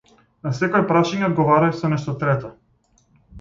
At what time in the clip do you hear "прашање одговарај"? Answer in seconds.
0.91-1.75